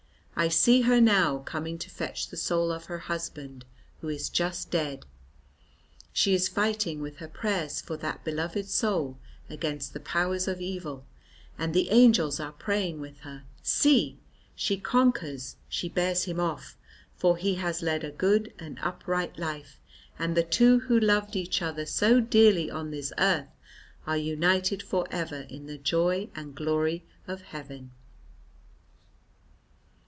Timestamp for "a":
18.03-18.09